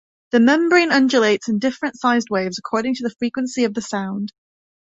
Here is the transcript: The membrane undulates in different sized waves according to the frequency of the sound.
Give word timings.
The 0.31 0.39
membrane 0.39 0.91
undulates 0.91 1.47
in 1.47 1.59
different 1.59 1.99
sized 1.99 2.31
waves 2.31 2.57
according 2.57 2.95
to 2.95 3.03
the 3.03 3.13
frequency 3.19 3.65
of 3.65 3.75
the 3.75 3.83
sound. 3.83 4.31